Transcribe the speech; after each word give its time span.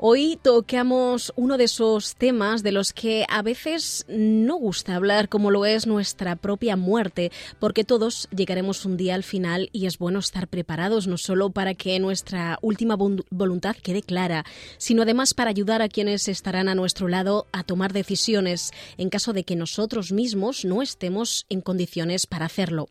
Hoy 0.00 0.38
tocamos 0.40 1.32
uno 1.34 1.58
de 1.58 1.64
esos 1.64 2.14
temas 2.14 2.62
de 2.62 2.70
los 2.70 2.92
que 2.92 3.26
a 3.28 3.42
veces 3.42 4.06
no 4.08 4.54
gusta 4.54 4.94
hablar, 4.94 5.28
como 5.28 5.50
lo 5.50 5.66
es 5.66 5.88
nuestra 5.88 6.36
propia 6.36 6.76
muerte, 6.76 7.32
porque 7.58 7.82
todos 7.82 8.28
llegaremos 8.30 8.84
un 8.84 8.96
día 8.96 9.16
al 9.16 9.24
final 9.24 9.70
y 9.72 9.86
es 9.86 9.98
bueno 9.98 10.20
estar 10.20 10.46
preparados 10.46 11.08
no 11.08 11.18
solo 11.18 11.50
para 11.50 11.74
que 11.74 11.98
nuestra 11.98 12.60
última 12.62 12.94
voluntad 12.94 13.74
quede 13.74 14.02
clara, 14.02 14.44
sino 14.76 15.02
además 15.02 15.34
para 15.34 15.50
ayudar 15.50 15.82
a 15.82 15.88
quienes 15.88 16.28
estarán 16.28 16.68
a 16.68 16.76
nuestro 16.76 17.08
lado 17.08 17.48
a 17.50 17.64
tomar 17.64 17.92
decisiones 17.92 18.70
en 18.98 19.10
caso 19.10 19.32
de 19.32 19.42
que 19.42 19.56
nosotros 19.56 20.12
mismos 20.12 20.64
no 20.64 20.80
estemos 20.80 21.44
en 21.48 21.60
condiciones 21.60 22.28
para 22.28 22.46
hacerlo. 22.46 22.88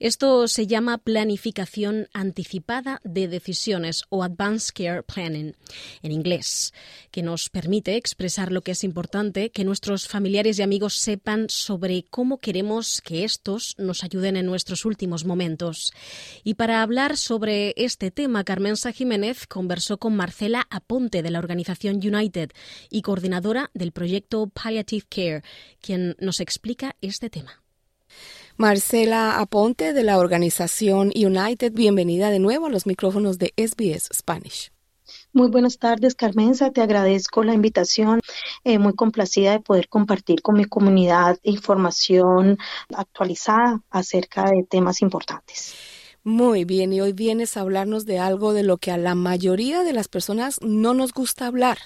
Esto 0.00 0.48
se 0.48 0.66
llama 0.66 0.98
planificación 0.98 2.08
anticipada 2.12 3.00
de 3.04 3.28
decisiones 3.28 4.02
o 4.08 4.24
Advanced 4.24 4.74
Care 4.74 5.04
Planning 5.04 5.54
en 6.02 6.10
inglés 6.10 6.31
que 7.10 7.22
nos 7.22 7.48
permite 7.50 7.96
expresar 7.96 8.52
lo 8.52 8.62
que 8.62 8.72
es 8.72 8.84
importante, 8.84 9.50
que 9.50 9.64
nuestros 9.64 10.08
familiares 10.08 10.58
y 10.58 10.62
amigos 10.62 10.94
sepan 10.94 11.46
sobre 11.48 12.04
cómo 12.04 12.38
queremos 12.38 13.02
que 13.02 13.24
estos 13.24 13.74
nos 13.78 14.04
ayuden 14.04 14.36
en 14.36 14.46
nuestros 14.46 14.84
últimos 14.84 15.24
momentos. 15.24 15.92
Y 16.44 16.54
para 16.54 16.82
hablar 16.82 17.16
sobre 17.16 17.74
este 17.76 18.10
tema, 18.10 18.44
Carmenza 18.44 18.92
Jiménez 18.92 19.46
conversó 19.46 19.98
con 19.98 20.16
Marcela 20.16 20.66
Aponte 20.70 21.22
de 21.22 21.30
la 21.30 21.38
organización 21.38 21.96
United 21.96 22.50
y 22.90 23.02
coordinadora 23.02 23.70
del 23.74 23.92
proyecto 23.92 24.48
Palliative 24.48 25.06
Care, 25.08 25.42
quien 25.80 26.16
nos 26.18 26.40
explica 26.40 26.96
este 27.00 27.30
tema. 27.30 27.62
Marcela 28.56 29.40
Aponte 29.40 29.92
de 29.92 30.02
la 30.02 30.18
organización 30.18 31.10
United, 31.14 31.72
bienvenida 31.72 32.30
de 32.30 32.38
nuevo 32.38 32.66
a 32.66 32.70
los 32.70 32.86
micrófonos 32.86 33.38
de 33.38 33.54
SBS 33.56 34.08
Spanish. 34.12 34.70
Muy 35.34 35.48
buenas 35.48 35.78
tardes, 35.78 36.14
Carmenza. 36.14 36.72
Te 36.72 36.82
agradezco 36.82 37.42
la 37.42 37.54
invitación. 37.54 38.20
Eh, 38.64 38.78
muy 38.78 38.92
complacida 38.94 39.52
de 39.52 39.60
poder 39.60 39.88
compartir 39.88 40.42
con 40.42 40.56
mi 40.56 40.66
comunidad 40.66 41.38
información 41.42 42.58
actualizada 42.94 43.80
acerca 43.90 44.50
de 44.50 44.64
temas 44.64 45.00
importantes. 45.00 45.74
Muy 46.24 46.64
bien, 46.64 46.92
y 46.92 47.00
hoy 47.00 47.12
vienes 47.12 47.56
a 47.56 47.62
hablarnos 47.62 48.06
de 48.06 48.20
algo 48.20 48.52
de 48.52 48.62
lo 48.62 48.76
que 48.76 48.92
a 48.92 48.96
la 48.96 49.16
mayoría 49.16 49.82
de 49.82 49.92
las 49.92 50.06
personas 50.06 50.60
no 50.62 50.94
nos 50.94 51.12
gusta 51.12 51.46
hablar, 51.48 51.78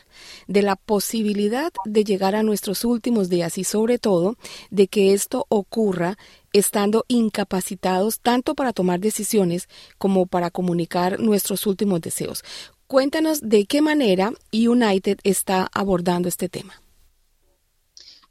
de 0.46 0.60
la 0.60 0.76
posibilidad 0.76 1.72
de 1.86 2.04
llegar 2.04 2.34
a 2.34 2.42
nuestros 2.42 2.84
últimos 2.84 3.30
días 3.30 3.56
y 3.56 3.64
sobre 3.64 3.98
todo 3.98 4.36
de 4.70 4.88
que 4.88 5.14
esto 5.14 5.46
ocurra 5.48 6.18
estando 6.52 7.06
incapacitados 7.08 8.20
tanto 8.20 8.54
para 8.54 8.74
tomar 8.74 9.00
decisiones 9.00 9.68
como 9.96 10.26
para 10.26 10.50
comunicar 10.50 11.18
nuestros 11.18 11.66
últimos 11.66 12.02
deseos. 12.02 12.44
Cuéntanos 12.88 13.40
de 13.40 13.66
qué 13.66 13.82
manera 13.82 14.32
United 14.52 15.18
está 15.24 15.68
abordando 15.72 16.28
este 16.28 16.48
tema. 16.48 16.80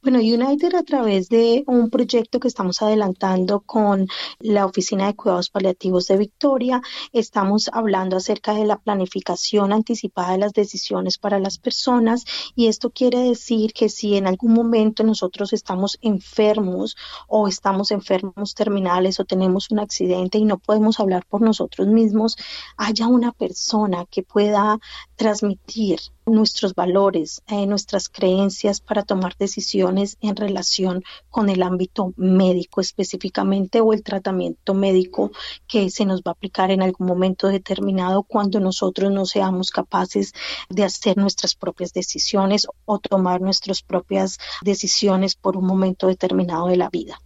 Bueno, 0.05 0.19
United 0.19 0.75
a 0.75 0.83
través 0.83 1.29
de 1.29 1.63
un 1.65 1.89
proyecto 1.89 2.39
que 2.39 2.47
estamos 2.47 2.83
adelantando 2.83 3.61
con 3.61 4.07
la 4.37 4.67
Oficina 4.67 5.07
de 5.07 5.15
Cuidados 5.15 5.49
Paliativos 5.49 6.05
de 6.05 6.17
Victoria, 6.17 6.83
estamos 7.11 7.71
hablando 7.73 8.15
acerca 8.15 8.53
de 8.53 8.65
la 8.65 8.77
planificación 8.77 9.73
anticipada 9.73 10.33
de 10.33 10.37
las 10.37 10.53
decisiones 10.53 11.17
para 11.17 11.39
las 11.39 11.57
personas 11.57 12.23
y 12.53 12.67
esto 12.67 12.91
quiere 12.91 13.17
decir 13.17 13.73
que 13.73 13.89
si 13.89 14.15
en 14.15 14.27
algún 14.27 14.53
momento 14.53 15.03
nosotros 15.03 15.53
estamos 15.53 15.97
enfermos 16.01 16.95
o 17.27 17.47
estamos 17.47 17.89
enfermos 17.89 18.53
terminales 18.53 19.19
o 19.19 19.25
tenemos 19.25 19.71
un 19.71 19.79
accidente 19.79 20.37
y 20.37 20.45
no 20.45 20.59
podemos 20.59 20.99
hablar 20.99 21.25
por 21.25 21.41
nosotros 21.41 21.87
mismos, 21.87 22.37
haya 22.77 23.07
una 23.07 23.31
persona 23.31 24.05
que 24.05 24.21
pueda 24.21 24.77
transmitir 25.15 25.99
nuestros 26.25 26.73
valores, 26.73 27.41
eh, 27.47 27.65
nuestras 27.67 28.09
creencias 28.09 28.81
para 28.81 29.03
tomar 29.03 29.35
decisiones 29.37 30.17
en 30.21 30.35
relación 30.35 31.03
con 31.29 31.49
el 31.49 31.61
ámbito 31.61 32.13
médico 32.17 32.81
específicamente 32.81 33.81
o 33.81 33.93
el 33.93 34.03
tratamiento 34.03 34.73
médico 34.73 35.31
que 35.67 35.89
se 35.89 36.05
nos 36.05 36.21
va 36.21 36.31
a 36.31 36.33
aplicar 36.33 36.71
en 36.71 36.81
algún 36.81 37.07
momento 37.07 37.47
determinado 37.47 38.23
cuando 38.23 38.59
nosotros 38.59 39.11
no 39.11 39.25
seamos 39.25 39.69
capaces 39.69 40.33
de 40.69 40.83
hacer 40.83 41.17
nuestras 41.17 41.55
propias 41.55 41.93
decisiones 41.93 42.67
o 42.85 42.99
tomar 42.99 43.41
nuestras 43.41 43.81
propias 43.81 44.39
decisiones 44.61 45.35
por 45.35 45.57
un 45.57 45.65
momento 45.65 46.07
determinado 46.07 46.67
de 46.67 46.77
la 46.77 46.89
vida. 46.89 47.19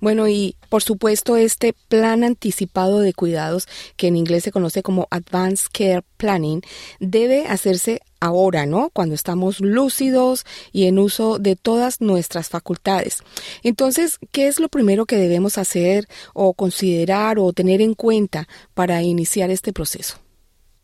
Bueno, 0.00 0.28
y 0.28 0.56
por 0.68 0.82
supuesto 0.82 1.36
este 1.36 1.74
plan 1.88 2.24
anticipado 2.24 3.00
de 3.00 3.14
cuidados, 3.14 3.68
que 3.96 4.08
en 4.08 4.16
inglés 4.16 4.44
se 4.44 4.52
conoce 4.52 4.82
como 4.82 5.06
Advanced 5.10 5.68
Care 5.72 6.02
Planning, 6.16 6.62
debe 6.98 7.46
hacerse 7.46 8.00
ahora, 8.20 8.66
¿no? 8.66 8.90
Cuando 8.90 9.14
estamos 9.14 9.60
lúcidos 9.60 10.44
y 10.72 10.84
en 10.84 10.98
uso 10.98 11.38
de 11.38 11.56
todas 11.56 12.00
nuestras 12.00 12.48
facultades. 12.48 13.22
Entonces, 13.62 14.18
¿qué 14.30 14.46
es 14.46 14.60
lo 14.60 14.68
primero 14.68 15.06
que 15.06 15.16
debemos 15.16 15.58
hacer 15.58 16.06
o 16.34 16.54
considerar 16.54 17.38
o 17.38 17.52
tener 17.52 17.80
en 17.80 17.94
cuenta 17.94 18.46
para 18.74 19.02
iniciar 19.02 19.50
este 19.50 19.72
proceso? 19.72 20.18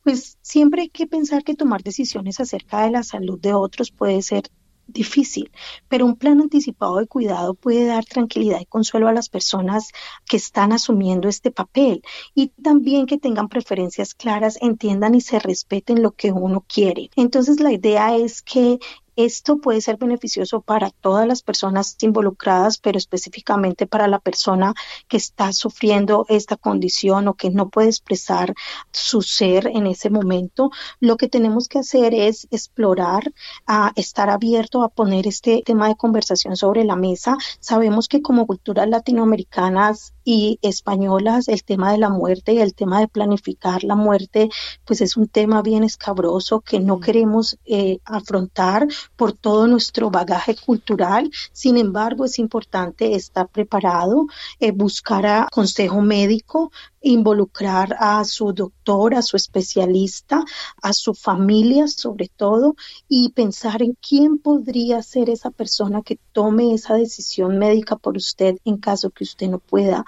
Pues 0.02 0.38
siempre 0.40 0.82
hay 0.82 0.88
que 0.88 1.06
pensar 1.06 1.42
que 1.44 1.54
tomar 1.54 1.82
decisiones 1.82 2.40
acerca 2.40 2.84
de 2.84 2.92
la 2.92 3.02
salud 3.02 3.40
de 3.40 3.54
otros 3.54 3.90
puede 3.90 4.22
ser 4.22 4.44
difícil, 4.86 5.50
pero 5.88 6.06
un 6.06 6.16
plan 6.16 6.40
anticipado 6.40 6.96
de 6.96 7.06
cuidado 7.06 7.54
puede 7.54 7.86
dar 7.86 8.04
tranquilidad 8.04 8.60
y 8.60 8.66
consuelo 8.66 9.08
a 9.08 9.12
las 9.12 9.28
personas 9.28 9.90
que 10.26 10.36
están 10.36 10.72
asumiendo 10.72 11.28
este 11.28 11.50
papel 11.50 12.02
y 12.34 12.48
también 12.48 13.06
que 13.06 13.18
tengan 13.18 13.48
preferencias 13.48 14.14
claras, 14.14 14.58
entiendan 14.60 15.14
y 15.14 15.20
se 15.20 15.38
respeten 15.38 16.02
lo 16.02 16.12
que 16.12 16.32
uno 16.32 16.64
quiere. 16.66 17.10
Entonces 17.16 17.60
la 17.60 17.72
idea 17.72 18.16
es 18.16 18.42
que 18.42 18.78
esto 19.16 19.58
puede 19.58 19.80
ser 19.80 19.96
beneficioso 19.96 20.60
para 20.60 20.90
todas 20.90 21.26
las 21.26 21.42
personas 21.42 21.96
involucradas, 22.00 22.78
pero 22.78 22.98
específicamente 22.98 23.86
para 23.86 24.08
la 24.08 24.18
persona 24.18 24.74
que 25.08 25.16
está 25.16 25.52
sufriendo 25.52 26.26
esta 26.28 26.56
condición 26.56 27.28
o 27.28 27.34
que 27.34 27.50
no 27.50 27.68
puede 27.68 27.88
expresar 27.88 28.54
su 28.92 29.22
ser 29.22 29.66
en 29.68 29.86
ese 29.86 30.10
momento. 30.10 30.70
Lo 31.00 31.16
que 31.16 31.28
tenemos 31.28 31.68
que 31.68 31.78
hacer 31.78 32.14
es 32.14 32.46
explorar, 32.50 33.32
a 33.66 33.92
estar 33.96 34.30
abierto 34.30 34.82
a 34.82 34.88
poner 34.88 35.26
este 35.26 35.62
tema 35.64 35.88
de 35.88 35.96
conversación 35.96 36.56
sobre 36.56 36.84
la 36.84 36.96
mesa. 36.96 37.36
Sabemos 37.60 38.08
que 38.08 38.22
como 38.22 38.46
culturas 38.46 38.88
latinoamericanas 38.88 40.12
y 40.24 40.58
españolas, 40.62 41.48
el 41.48 41.64
tema 41.64 41.92
de 41.92 41.98
la 41.98 42.10
muerte 42.10 42.52
y 42.52 42.58
el 42.58 42.74
tema 42.74 43.00
de 43.00 43.08
planificar 43.08 43.84
la 43.84 43.94
muerte, 43.94 44.50
pues 44.84 45.00
es 45.00 45.16
un 45.16 45.28
tema 45.28 45.62
bien 45.62 45.84
escabroso 45.84 46.60
que 46.60 46.80
no 46.80 47.00
queremos 47.00 47.58
eh, 47.64 48.00
afrontar 48.04 48.86
por 49.14 49.32
todo 49.32 49.66
nuestro 49.66 50.10
bagaje 50.10 50.56
cultural. 50.56 51.30
Sin 51.52 51.76
embargo, 51.76 52.24
es 52.24 52.38
importante 52.38 53.14
estar 53.14 53.48
preparado, 53.48 54.26
eh, 54.60 54.72
buscar 54.72 55.26
a 55.26 55.48
consejo 55.50 56.00
médico, 56.00 56.70
involucrar 57.00 57.96
a 58.00 58.24
su 58.24 58.52
doctor, 58.52 59.14
a 59.14 59.22
su 59.22 59.36
especialista, 59.36 60.44
a 60.82 60.92
su 60.92 61.14
familia 61.14 61.86
sobre 61.88 62.28
todo, 62.28 62.74
y 63.08 63.30
pensar 63.30 63.82
en 63.82 63.96
quién 64.00 64.38
podría 64.38 65.02
ser 65.02 65.30
esa 65.30 65.50
persona 65.50 66.02
que 66.02 66.18
tome 66.32 66.74
esa 66.74 66.94
decisión 66.94 67.58
médica 67.58 67.96
por 67.96 68.16
usted 68.16 68.56
en 68.64 68.78
caso 68.78 69.10
que 69.10 69.24
usted 69.24 69.48
no 69.48 69.58
pueda, 69.58 70.04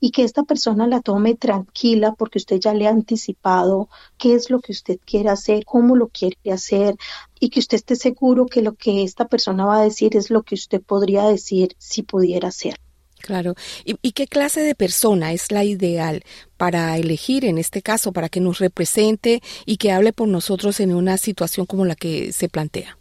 y 0.00 0.10
que 0.10 0.24
esta 0.24 0.42
persona 0.42 0.86
la 0.86 1.00
tome 1.00 1.34
tranquila 1.34 2.14
porque 2.14 2.38
usted 2.38 2.58
ya 2.58 2.72
le 2.72 2.86
ha 2.86 2.90
anticipado 2.90 3.88
qué 4.16 4.34
es 4.34 4.50
lo 4.50 4.60
que 4.60 4.72
usted 4.72 4.98
quiere 5.04 5.28
hacer, 5.28 5.64
cómo 5.64 5.96
lo 5.96 6.08
quiere 6.08 6.36
hacer, 6.52 6.96
y 7.40 7.50
que 7.50 7.60
usted 7.60 7.76
esté 7.76 7.96
seguro 7.96 8.46
que 8.46 8.62
lo 8.62 8.74
que 8.74 9.02
esta 9.02 9.26
persona 9.28 9.66
va 9.66 9.80
a 9.80 9.84
decir 9.84 10.16
es 10.16 10.30
lo 10.30 10.42
que 10.42 10.54
usted 10.54 10.80
podría 10.80 11.24
decir 11.24 11.74
si 11.78 12.02
pudiera 12.02 12.50
ser. 12.50 12.76
Claro. 13.20 13.54
¿Y, 13.84 14.12
qué 14.12 14.26
clase 14.26 14.60
de 14.60 14.74
persona 14.74 15.32
es 15.32 15.50
la 15.50 15.64
ideal 15.64 16.22
para 16.56 16.96
elegir 16.96 17.44
en 17.44 17.58
este 17.58 17.82
caso, 17.82 18.12
para 18.12 18.28
que 18.28 18.40
nos 18.40 18.58
represente 18.58 19.42
y 19.66 19.76
que 19.76 19.92
hable 19.92 20.12
por 20.12 20.28
nosotros 20.28 20.80
en 20.80 20.94
una 20.94 21.18
situación 21.18 21.66
como 21.66 21.84
la 21.84 21.96
que 21.96 22.32
se 22.32 22.48
plantea? 22.48 22.96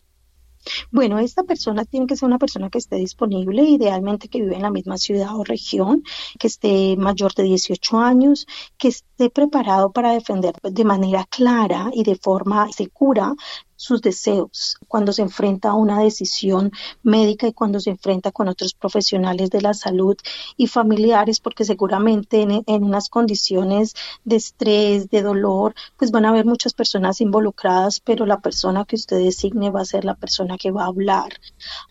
Bueno, 0.92 1.20
esta 1.20 1.44
persona 1.44 1.86
tiene 1.86 2.08
que 2.08 2.18
ser 2.18 2.28
una 2.28 2.40
persona 2.40 2.70
que 2.70 2.78
esté 2.78 2.98
disponible, 2.98 3.64
idealmente 3.64 4.28
que 4.28 4.42
vive 4.42 4.56
en 4.56 4.64
la 4.64 4.72
misma 4.72 4.98
ciudad 4.98 5.36
o 5.36 5.44
región, 5.44 6.04
que 6.40 6.48
esté 6.48 6.98
mayor 6.98 7.34
de 7.34 7.44
18 7.44 7.98
años, 7.98 8.48
que 8.78 8.90
esté 8.90 9.30
preparado 9.30 9.92
para 9.92 10.12
defender 10.12 10.56
de 10.62 10.84
manera 10.84 11.26
clara 11.30 11.90
y 11.94 12.04
de 12.04 12.16
forma 12.16 12.70
segura 12.72 13.34
sus 13.78 14.02
deseos 14.02 14.78
cuando 14.88 15.14
se 15.14 15.22
enfrenta 15.22 15.70
a 15.70 15.76
una 15.76 16.02
decisión 16.02 16.72
médica 17.04 17.48
y 17.48 17.54
cuando 17.54 17.80
se 17.80 17.92
enfrenta 17.92 18.32
con 18.32 18.50
otros 18.50 18.74
profesionales 18.74 19.50
de 19.50 19.62
la 19.62 19.74
salud 19.74 20.18
y 20.58 20.68
familiares, 20.68 21.40
porque 21.40 21.64
seguramente 21.64 22.42
en, 22.42 22.64
en 22.66 22.84
unas 22.84 23.08
condiciones 23.08 23.94
de 24.26 24.36
estrés, 24.36 25.10
de 25.10 25.22
dolor, 25.22 25.76
pues 25.98 26.12
van 26.12 26.26
a 26.26 26.30
haber 26.30 26.46
muchas 26.46 26.74
personas 26.74 27.22
involucradas, 27.22 28.00
pero 28.00 28.26
la 28.26 28.40
persona 28.42 28.84
que 28.84 28.96
usted 28.96 29.20
designe 29.20 29.70
va 29.70 29.82
a 29.82 29.86
ser 29.86 30.04
la 30.04 30.16
persona 30.16 30.58
que 30.58 30.72
va 30.72 30.84
a 30.84 30.88
hablar, 30.88 31.30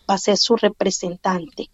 va 0.09 0.15
a 0.15 0.19
ser 0.19 0.37
su 0.37 0.55
representante. 0.55 1.69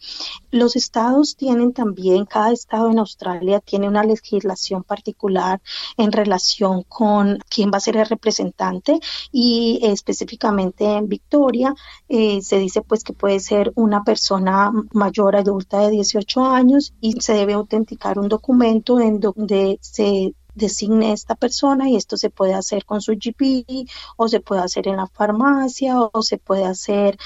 Los 0.51 0.75
estados 0.75 1.35
tienen 1.35 1.73
también, 1.73 2.25
cada 2.25 2.51
estado 2.51 2.91
en 2.91 2.99
Australia 2.99 3.59
tiene 3.59 3.87
una 3.87 4.03
legislación 4.03 4.83
particular 4.83 5.59
en 5.97 6.11
relación 6.11 6.83
con 6.83 7.39
quién 7.49 7.71
va 7.73 7.77
a 7.77 7.81
ser 7.81 7.97
el 7.97 8.05
representante 8.05 8.99
y 9.31 9.79
específicamente 10.03 10.83
en 10.83 11.07
Victoria 11.07 11.73
eh, 12.09 12.41
se 12.41 12.59
dice 12.59 12.81
pues 12.81 13.03
que 13.03 13.13
puede 13.13 13.39
ser 13.39 13.71
una 13.75 14.03
persona 14.03 14.71
mayor 14.91 15.37
adulta 15.37 15.79
de 15.79 15.91
18 15.91 16.45
años 16.45 16.93
y 16.99 17.13
se 17.21 17.33
debe 17.33 17.53
autenticar 17.53 18.19
un 18.19 18.27
documento 18.27 18.99
en 18.99 19.21
donde 19.21 19.79
se 19.81 20.35
designe 20.55 21.13
esta 21.13 21.35
persona 21.35 21.89
y 21.89 21.95
esto 21.95 22.17
se 22.17 22.29
puede 22.29 22.53
hacer 22.53 22.85
con 22.85 23.01
su 23.01 23.13
GP 23.13 23.87
o 24.17 24.27
se 24.27 24.41
puede 24.41 24.61
hacer 24.61 24.87
en 24.87 24.97
la 24.97 25.07
farmacia 25.07 25.95
o 26.01 26.21
se 26.21 26.37
puede 26.37 26.65
hacer 26.65 27.17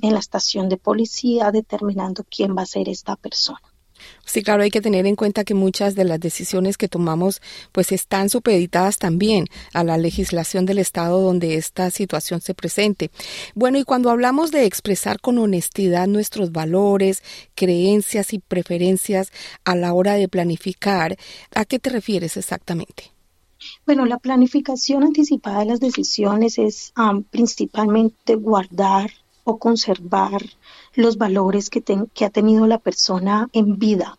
en 0.00 0.12
la 0.12 0.20
estación 0.20 0.68
de 0.68 0.76
policía 0.76 1.50
determinando 1.50 2.24
quién 2.30 2.56
va 2.56 2.62
a 2.62 2.66
ser 2.66 2.88
esta 2.88 3.16
persona. 3.16 3.73
Sí, 4.24 4.42
claro, 4.42 4.62
hay 4.62 4.70
que 4.70 4.80
tener 4.80 5.06
en 5.06 5.16
cuenta 5.16 5.44
que 5.44 5.54
muchas 5.54 5.94
de 5.94 6.04
las 6.04 6.18
decisiones 6.18 6.78
que 6.78 6.88
tomamos 6.88 7.42
pues 7.72 7.92
están 7.92 8.30
supeditadas 8.30 8.98
también 8.98 9.46
a 9.72 9.84
la 9.84 9.98
legislación 9.98 10.66
del 10.66 10.78
estado 10.78 11.20
donde 11.20 11.56
esta 11.56 11.90
situación 11.90 12.40
se 12.40 12.54
presente. 12.54 13.10
Bueno, 13.54 13.78
y 13.78 13.84
cuando 13.84 14.10
hablamos 14.10 14.50
de 14.50 14.64
expresar 14.64 15.20
con 15.20 15.38
honestidad 15.38 16.06
nuestros 16.06 16.52
valores, 16.52 17.22
creencias 17.54 18.32
y 18.32 18.38
preferencias 18.38 19.30
a 19.64 19.76
la 19.76 19.92
hora 19.92 20.14
de 20.14 20.28
planificar, 20.28 21.16
¿a 21.54 21.64
qué 21.64 21.78
te 21.78 21.90
refieres 21.90 22.36
exactamente? 22.36 23.12
Bueno, 23.86 24.04
la 24.04 24.18
planificación 24.18 25.04
anticipada 25.04 25.60
de 25.60 25.66
las 25.66 25.80
decisiones 25.80 26.58
es 26.58 26.92
principalmente 27.30 28.34
guardar 28.34 29.10
o 29.44 29.58
conservar 29.58 30.42
los 30.94 31.18
valores 31.18 31.70
que, 31.70 31.82
ha 32.24 32.30
tenido 32.30 32.66
la 32.66 32.78
persona 32.78 33.48
en 33.52 33.78
vida. 33.78 34.18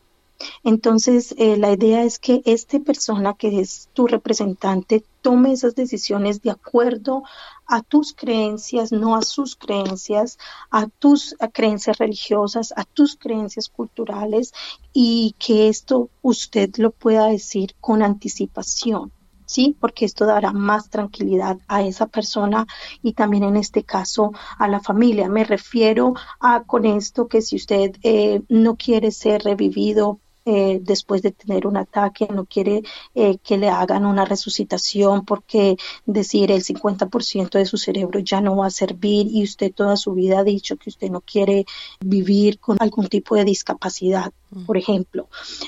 Entonces, 0.64 1.34
eh, 1.38 1.58
la 1.58 1.72
idea 1.72 2.04
es 2.04 2.20
que 2.20 2.42
esta 2.46 2.80
persona 2.80 3.34
que 3.34 3.60
es 3.60 3.90
tu 3.94 4.06
representante 4.06 5.04
tome 5.22 5.54
esas 5.54 5.76
decisiones 5.76 6.42
de 6.42 6.52
acuerdo 6.52 7.24
a 7.66 7.82
tus 7.82 8.14
creencias, 8.14 8.92
no 8.92 9.16
a 9.16 9.22
sus 9.22 9.56
creencias, 9.56 10.38
a 10.70 10.88
tus 10.88 11.36
creencias 11.54 11.98
religiosas, 11.98 12.74
a 12.76 12.84
tus 12.84 13.16
creencias 13.16 13.70
culturales 13.70 14.54
y 14.94 15.36
que 15.40 15.70
esto 15.70 16.10
usted 16.22 16.70
lo 16.78 16.92
pueda 16.92 17.28
decir 17.28 17.74
con 17.80 18.04
anticipación. 18.04 19.12
¿Sí? 19.46 19.76
Porque 19.80 20.06
esto 20.06 20.26
dará 20.26 20.52
más 20.52 20.90
tranquilidad 20.90 21.58
a 21.68 21.84
esa 21.84 22.08
persona 22.08 22.66
y 23.02 23.14
también 23.14 23.44
en 23.44 23.58
este 23.58 23.84
caso 23.84 24.32
a 24.58 24.68
la 24.68 24.80
familia. 24.80 25.30
Me 25.30 25.44
refiero 25.44 26.14
a 26.40 26.64
con 26.64 26.86
esto 26.86 27.28
que 27.28 27.42
si 27.42 27.56
usted 27.56 27.96
eh, 28.04 28.42
no 28.50 28.76
quiere 28.76 29.12
ser 29.12 29.44
revivido 29.44 30.20
eh, 30.48 30.80
después 30.84 31.24
de 31.24 31.32
tener 31.32 31.66
un 31.66 31.76
ataque, 31.76 32.28
no 32.32 32.46
quiere 32.46 32.84
eh, 33.16 33.40
que 33.40 33.58
le 33.58 33.70
hagan 33.70 34.06
una 34.06 34.26
resucitación 34.26 35.26
porque 35.26 35.76
decir 36.06 36.52
el 36.52 36.64
50% 36.64 37.58
de 37.58 37.66
su 37.66 37.78
cerebro 37.78 38.20
ya 38.20 38.42
no 38.42 38.56
va 38.58 38.68
a 38.68 38.70
servir 38.70 39.26
y 39.28 39.44
usted 39.44 39.74
toda 39.74 39.98
su 39.98 40.14
vida 40.14 40.40
ha 40.40 40.44
dicho 40.44 40.78
que 40.78 40.92
usted 40.92 41.10
no 41.10 41.22
quiere 41.22 41.66
vivir 42.00 42.60
con 42.60 42.78
algún 42.80 43.08
tipo 43.08 43.36
de 43.36 43.44
discapacidad 43.44 44.32
por 44.66 44.78
ejemplo, 44.78 45.28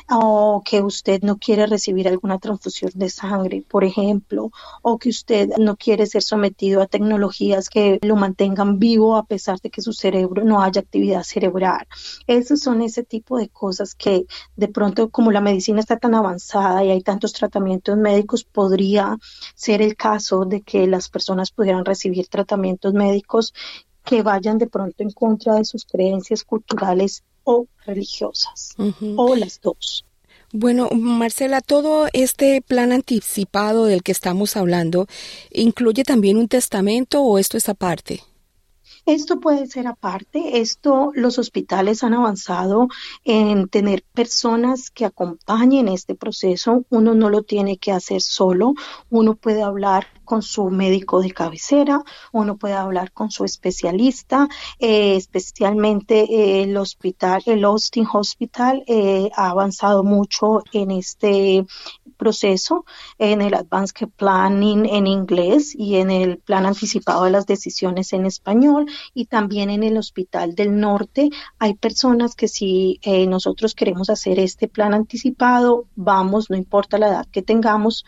o 0.09 0.61
que 0.63 0.81
usted 0.81 1.21
no 1.21 1.37
quiere 1.37 1.67
recibir 1.67 2.07
alguna 2.07 2.39
transfusión 2.39 2.91
de 2.95 3.09
sangre, 3.09 3.63
por 3.67 3.83
ejemplo, 3.83 4.51
o 4.81 4.97
que 4.97 5.09
usted 5.09 5.49
no 5.57 5.75
quiere 5.75 6.05
ser 6.05 6.23
sometido 6.23 6.81
a 6.81 6.87
tecnologías 6.87 7.69
que 7.69 7.99
lo 8.01 8.15
mantengan 8.15 8.79
vivo 8.79 9.15
a 9.15 9.25
pesar 9.25 9.59
de 9.59 9.69
que 9.69 9.81
su 9.81 9.93
cerebro 9.93 10.43
no 10.43 10.61
haya 10.61 10.81
actividad 10.81 11.23
cerebral. 11.23 11.87
Esos 12.27 12.61
son 12.61 12.81
ese 12.81 13.03
tipo 13.03 13.37
de 13.37 13.49
cosas 13.49 13.95
que 13.95 14.25
de 14.55 14.67
pronto 14.67 15.09
como 15.09 15.31
la 15.31 15.41
medicina 15.41 15.79
está 15.79 15.97
tan 15.97 16.15
avanzada 16.15 16.83
y 16.83 16.91
hay 16.91 17.01
tantos 17.01 17.33
tratamientos 17.33 17.97
médicos, 17.97 18.43
podría 18.43 19.17
ser 19.55 19.81
el 19.81 19.95
caso 19.95 20.45
de 20.45 20.61
que 20.61 20.87
las 20.87 21.09
personas 21.09 21.51
pudieran 21.51 21.85
recibir 21.85 22.27
tratamientos 22.27 22.93
médicos 22.93 23.53
que 24.03 24.23
vayan 24.23 24.57
de 24.57 24.67
pronto 24.67 25.03
en 25.03 25.11
contra 25.11 25.55
de 25.55 25.65
sus 25.65 25.85
creencias 25.85 26.45
culturales 26.45 27.23
o 27.47 27.65
religiosas, 27.85 28.75
o 29.15 29.35
las 29.35 29.61
dos. 29.61 30.05
Bueno, 30.51 30.89
Marcela, 30.91 31.61
todo 31.61 32.07
este 32.11 32.61
plan 32.61 32.91
anticipado 32.91 33.85
del 33.85 34.03
que 34.03 34.11
estamos 34.11 34.57
hablando, 34.57 35.07
¿incluye 35.51 36.03
también 36.03 36.37
un 36.37 36.49
testamento 36.49 37.21
o 37.21 37.37
esto 37.37 37.55
es 37.55 37.69
aparte? 37.69 38.21
Esto 39.05 39.39
puede 39.39 39.67
ser 39.67 39.87
aparte. 39.87 40.59
Esto 40.59 41.11
los 41.15 41.39
hospitales 41.39 42.03
han 42.03 42.13
avanzado 42.13 42.89
en 43.23 43.69
tener 43.69 44.03
personas 44.13 44.89
que 44.89 45.05
acompañen 45.05 45.87
este 45.87 46.15
proceso. 46.15 46.83
Uno 46.89 47.13
no 47.13 47.29
lo 47.29 47.43
tiene 47.43 47.77
que 47.77 47.93
hacer 47.93 48.19
solo. 48.19 48.73
Uno 49.09 49.35
puede 49.35 49.61
hablar 49.61 50.07
con 50.27 50.43
su 50.43 50.69
médico 50.69 51.21
de 51.21 51.31
cabecera, 51.31 52.03
uno 52.33 52.57
puede 52.57 52.73
hablar 52.73 53.13
con 53.13 53.31
su 53.31 53.45
especialista, 53.45 54.49
eh, 54.77 55.15
especialmente 55.15 56.19
eh, 56.19 56.63
el 56.63 56.75
hospital, 56.75 57.41
el 57.45 57.63
Austin 57.63 58.05
Hospital 58.11 58.83
eh, 58.87 59.29
ha 59.35 59.49
avanzado 59.49 60.03
mucho 60.03 60.63
en 60.73 60.91
este 60.91 61.65
proceso, 62.17 62.83
en 63.17 63.41
el 63.41 63.53
Advanced 63.53 64.09
Planning 64.17 64.85
en 64.85 65.07
inglés 65.07 65.73
y 65.73 65.95
en 65.95 66.11
el 66.11 66.39
plan 66.39 66.65
anticipado 66.65 67.23
de 67.23 67.31
las 67.31 67.45
decisiones 67.45 68.11
en 68.11 68.25
español. 68.25 68.87
Y 69.13 69.27
también 69.27 69.69
en 69.69 69.83
el 69.83 69.97
Hospital 69.97 70.55
del 70.55 70.77
Norte 70.77 71.29
hay 71.57 71.75
personas 71.75 72.35
que 72.35 72.49
si 72.49 72.99
nosotros 73.27 73.75
queremos 73.75 74.09
hacer 74.09 74.39
este 74.39 74.67
plan 74.67 74.93
anticipado, 74.93 75.85
vamos, 75.95 76.49
no 76.49 76.57
importa 76.57 76.97
la 76.97 77.07
edad 77.07 77.27
que 77.31 77.43
tengamos, 77.43 78.03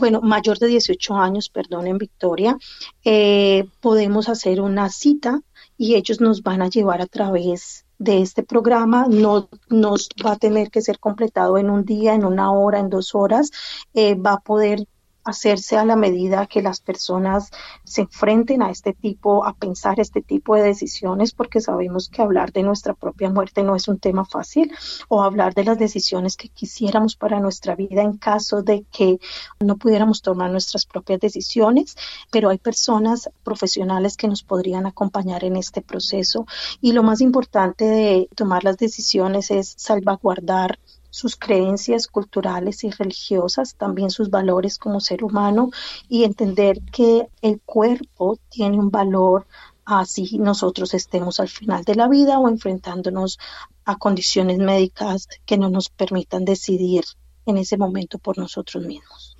bueno, 0.00 0.20
mayor 0.22 0.58
de 0.58 0.66
18 0.66 1.14
años, 1.14 1.50
perdón, 1.50 1.86
en 1.86 1.98
Victoria, 1.98 2.56
eh, 3.04 3.66
podemos 3.80 4.28
hacer 4.28 4.60
una 4.60 4.88
cita 4.88 5.40
y 5.76 5.94
ellos 5.94 6.20
nos 6.20 6.42
van 6.42 6.62
a 6.62 6.68
llevar 6.68 7.00
a 7.02 7.06
través 7.06 7.84
de 7.98 8.22
este 8.22 8.42
programa. 8.42 9.06
No 9.08 9.48
nos 9.68 10.08
va 10.24 10.32
a 10.32 10.38
tener 10.38 10.70
que 10.70 10.80
ser 10.80 10.98
completado 10.98 11.58
en 11.58 11.70
un 11.70 11.84
día, 11.84 12.14
en 12.14 12.24
una 12.24 12.50
hora, 12.50 12.80
en 12.80 12.90
dos 12.90 13.14
horas. 13.14 13.50
Eh, 13.94 14.14
va 14.14 14.32
a 14.32 14.40
poder 14.40 14.86
hacerse 15.24 15.76
a 15.76 15.84
la 15.84 15.96
medida 15.96 16.46
que 16.46 16.62
las 16.62 16.80
personas 16.80 17.50
se 17.84 18.02
enfrenten 18.02 18.62
a 18.62 18.70
este 18.70 18.92
tipo, 18.92 19.44
a 19.44 19.54
pensar 19.54 20.00
este 20.00 20.22
tipo 20.22 20.54
de 20.54 20.62
decisiones, 20.62 21.32
porque 21.32 21.60
sabemos 21.60 22.08
que 22.08 22.22
hablar 22.22 22.52
de 22.52 22.62
nuestra 22.62 22.94
propia 22.94 23.30
muerte 23.30 23.62
no 23.62 23.76
es 23.76 23.88
un 23.88 23.98
tema 23.98 24.24
fácil, 24.24 24.72
o 25.08 25.22
hablar 25.22 25.54
de 25.54 25.64
las 25.64 25.78
decisiones 25.78 26.36
que 26.36 26.48
quisiéramos 26.48 27.16
para 27.16 27.40
nuestra 27.40 27.74
vida 27.74 28.02
en 28.02 28.16
caso 28.16 28.62
de 28.62 28.84
que 28.90 29.18
no 29.60 29.76
pudiéramos 29.76 30.22
tomar 30.22 30.50
nuestras 30.50 30.86
propias 30.86 31.20
decisiones, 31.20 31.96
pero 32.30 32.48
hay 32.48 32.58
personas 32.58 33.30
profesionales 33.44 34.16
que 34.16 34.28
nos 34.28 34.42
podrían 34.42 34.86
acompañar 34.86 35.44
en 35.44 35.56
este 35.56 35.82
proceso. 35.82 36.46
Y 36.80 36.92
lo 36.92 37.02
más 37.02 37.20
importante 37.20 37.84
de 37.84 38.28
tomar 38.34 38.64
las 38.64 38.76
decisiones 38.76 39.50
es 39.50 39.74
salvaguardar 39.76 40.78
sus 41.10 41.36
creencias 41.36 42.06
culturales 42.06 42.84
y 42.84 42.90
religiosas, 42.90 43.74
también 43.74 44.10
sus 44.10 44.30
valores 44.30 44.78
como 44.78 45.00
ser 45.00 45.24
humano 45.24 45.70
y 46.08 46.24
entender 46.24 46.80
que 46.92 47.28
el 47.42 47.60
cuerpo 47.60 48.38
tiene 48.48 48.78
un 48.78 48.90
valor 48.90 49.46
así 49.84 50.38
nosotros 50.38 50.94
estemos 50.94 51.40
al 51.40 51.48
final 51.48 51.84
de 51.84 51.96
la 51.96 52.08
vida 52.08 52.38
o 52.38 52.48
enfrentándonos 52.48 53.38
a 53.84 53.96
condiciones 53.96 54.58
médicas 54.58 55.28
que 55.44 55.58
no 55.58 55.68
nos 55.68 55.88
permitan 55.88 56.44
decidir 56.44 57.04
en 57.50 57.58
ese 57.58 57.76
momento 57.76 58.18
por 58.18 58.38
nosotros 58.38 58.84
mismos. 58.84 59.36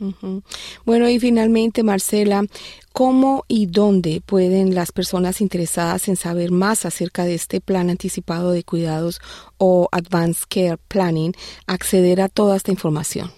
Bueno, 0.85 1.09
y 1.09 1.19
finalmente, 1.19 1.83
Marcela, 1.83 2.45
¿cómo 2.93 3.45
y 3.49 3.67
dónde 3.67 4.23
pueden 4.25 4.75
las 4.75 4.93
personas 4.93 5.40
interesadas 5.40 6.09
en 6.09 6.17
saber 6.17 6.50
más 6.50 6.85
acerca 6.85 7.25
de 7.25 7.35
este 7.35 7.61
plan 7.61 7.90
anticipado 7.90 8.52
de 8.52 8.64
cuidados 8.64 9.21
o 9.59 9.88
Advanced 9.93 10.45
Care 10.49 10.79
Planning 10.88 11.35
acceder 11.67 12.21
a 12.21 12.29
toda 12.29 12.57
esta 12.57 12.71
información? 12.71 13.31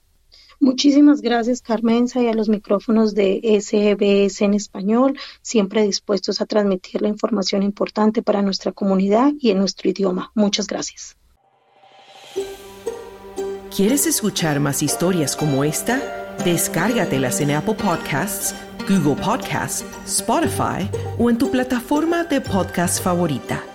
Muchísimas 0.61 1.23
gracias, 1.23 1.62
Carmenza, 1.62 2.21
y 2.21 2.29
a 2.29 2.35
los 2.35 2.50
micrófonos 2.50 3.14
de 3.14 3.40
SBS 3.43 4.43
en 4.43 4.52
español, 4.52 5.19
siempre 5.40 5.83
dispuestos 5.83 6.43
a 6.43 6.47
transmitir 6.47 7.00
la 7.00 7.09
información 7.09 7.62
importante 7.62 8.23
para 8.23 8.43
nuestra 8.43 8.71
comunidad 8.71 9.33
y 9.40 9.50
en 9.50 9.59
nuestro 9.59 9.88
idioma. 9.88 10.31
Muchas 10.35 10.67
gracias. 10.67 11.17
¿Quieres 13.75 14.07
escuchar 14.07 14.61
más 14.61 14.83
historias 14.83 15.35
como 15.35 15.64
esta? 15.64 16.37
Descárgatelas 16.45 17.40
en 17.40 17.52
Apple 17.52 17.75
Podcasts, 17.75 18.55
Google 18.87 19.17
Podcasts, 19.23 19.85
Spotify 20.05 20.90
o 21.19 21.31
en 21.31 21.38
tu 21.38 21.50
plataforma 21.50 22.25
de 22.25 22.43
podcast 22.43 23.02
favorita. 23.02 23.70